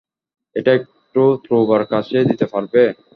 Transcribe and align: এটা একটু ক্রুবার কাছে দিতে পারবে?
এটা 0.55 0.71
একটু 0.79 1.21
ক্রুবার 1.43 1.81
কাছে 1.91 2.17
দিতে 2.29 2.45
পারবে? 2.53 2.81